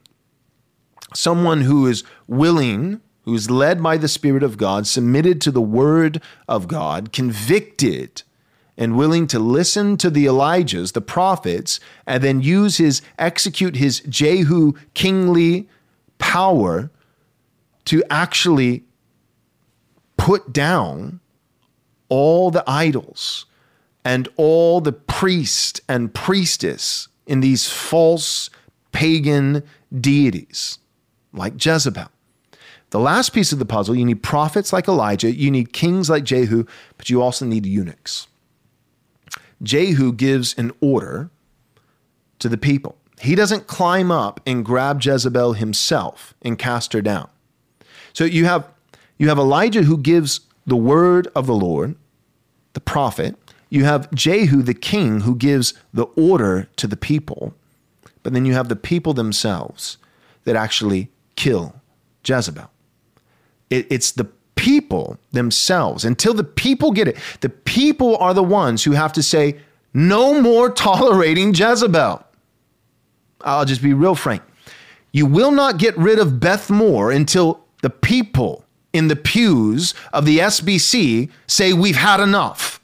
[1.15, 5.61] someone who is willing, who is led by the Spirit of God, submitted to the
[5.61, 8.23] Word of God, convicted,
[8.79, 14.01] and willing to listen to the Elijahs, the prophets, and then use his, execute his
[14.01, 15.69] Jehu kingly
[16.19, 16.91] power
[17.87, 18.85] to actually
[20.17, 21.21] put down
[22.09, 23.47] all the idols
[24.05, 28.51] and all the priest and priestess in these false
[28.93, 29.65] pagan
[30.01, 30.79] deities
[31.33, 32.09] like Jezebel.
[32.91, 36.25] The last piece of the puzzle, you need prophets like Elijah, you need kings like
[36.25, 36.65] Jehu,
[36.97, 38.29] but you also need eunuchs.
[39.63, 41.31] Jehu gives an order
[42.39, 42.97] to the people.
[43.21, 47.29] He doesn't climb up and grab Jezebel himself and cast her down.
[48.13, 48.69] So you have
[49.19, 51.97] you have Elijah who gives the word of the Lord,
[52.75, 53.35] the prophet,
[53.71, 57.55] you have Jehu, the king, who gives the order to the people,
[58.23, 59.97] but then you have the people themselves
[60.45, 61.81] that actually kill
[62.25, 62.71] Jezebel.
[63.71, 66.05] It, it's the people themselves.
[66.05, 69.59] Until the people get it, the people are the ones who have to say,
[69.95, 72.23] no more tolerating Jezebel.
[73.43, 74.43] I'll just be real frank.
[75.13, 80.25] You will not get rid of Beth Moore until the people in the pews of
[80.25, 82.81] the SBC say, we've had enough.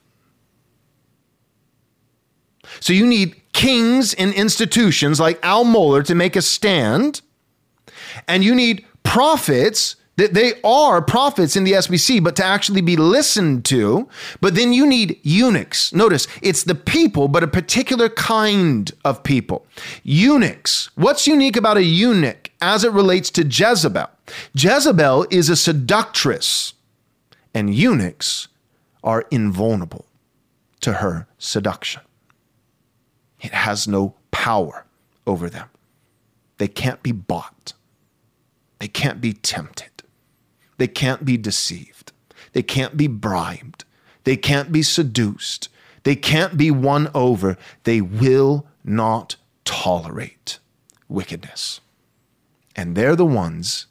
[2.80, 7.20] So you need kings in institutions like Al Mohler to make a stand,
[8.26, 12.95] and you need prophets that they are prophets in the SBC, but to actually be
[12.95, 14.09] listened to.
[14.41, 15.93] But then you need eunuchs.
[15.93, 19.66] Notice it's the people, but a particular kind of people.
[20.05, 20.91] Eunuchs.
[20.95, 24.09] What's unique about a eunuch as it relates to Jezebel?
[24.55, 26.75] Jezebel is a seductress.
[27.53, 28.47] And eunuchs
[29.03, 30.05] are invulnerable
[30.83, 32.03] to her seduction.
[33.41, 34.87] It has no power
[35.27, 35.68] over them.
[36.59, 37.73] They can't be bought.
[38.79, 39.91] They can't be tempted.
[40.79, 42.12] They can't be deceived.
[42.53, 43.85] They can't be bribed.
[44.25, 45.68] They can't be seduced.
[46.05, 47.57] They can't be won over.
[47.85, 50.59] They will not tolerate
[51.09, 51.81] wickedness.
[52.75, 53.87] And they're the ones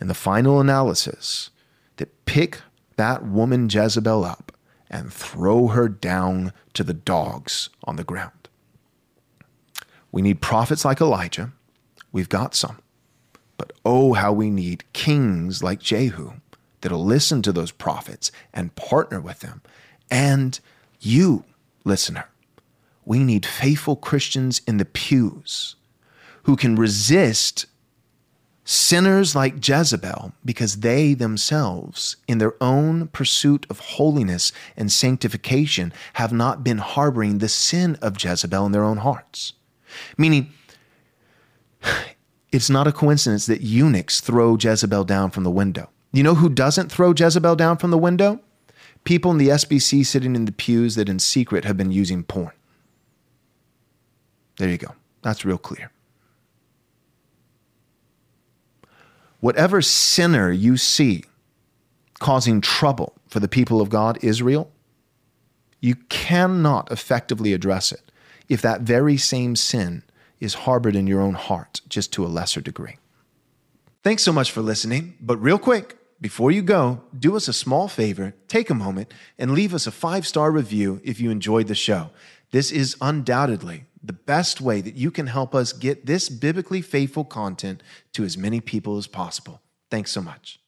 [0.00, 1.50] in the final analysis
[1.96, 2.60] that pick
[2.96, 4.52] that woman Jezebel up
[4.90, 8.48] and throw her down to the dogs on the ground.
[10.12, 11.52] We need prophets like Elijah.
[12.12, 12.78] We've got some.
[13.56, 16.32] But oh, how we need kings like Jehu
[16.80, 19.62] that'll listen to those prophets and partner with them.
[20.10, 20.58] And
[21.00, 21.44] you,
[21.84, 22.28] listener,
[23.04, 25.76] we need faithful Christians in the pews
[26.42, 27.66] who can resist
[28.64, 36.32] sinners like Jezebel because they themselves, in their own pursuit of holiness and sanctification, have
[36.32, 39.52] not been harboring the sin of Jezebel in their own hearts.
[40.18, 40.52] Meaning,
[42.56, 45.90] it's not a coincidence that eunuchs throw Jezebel down from the window.
[46.10, 48.40] You know who doesn't throw Jezebel down from the window?
[49.04, 52.52] People in the SBC sitting in the pews that in secret have been using porn.
[54.56, 54.94] There you go.
[55.20, 55.90] That's real clear.
[59.40, 61.24] Whatever sinner you see
[62.20, 64.72] causing trouble for the people of God, Israel,
[65.80, 68.10] you cannot effectively address it
[68.48, 70.04] if that very same sin
[70.40, 72.96] is harbored in your own heart, just to a lesser degree.
[74.02, 75.16] Thanks so much for listening.
[75.20, 79.52] But real quick, before you go, do us a small favor, take a moment, and
[79.52, 82.10] leave us a five star review if you enjoyed the show.
[82.52, 87.24] This is undoubtedly the best way that you can help us get this biblically faithful
[87.24, 87.82] content
[88.12, 89.60] to as many people as possible.
[89.90, 90.60] Thanks so much.